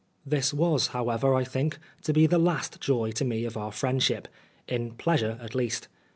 This 0.25 0.51
was, 0.51 0.87
however, 0.97 1.35
I 1.35 1.43
think, 1.43 1.77
to 2.05 2.11
be 2.11 2.25
the 2.25 2.39
last 2.39 2.79
joy 2.81 3.11
to 3.11 3.23
me 3.23 3.45
of 3.45 3.55
our 3.55 3.71
friendship 3.71 4.27
in 4.67 4.93
pleasure, 4.93 5.37
at 5.39 5.53
least. 5.53 5.89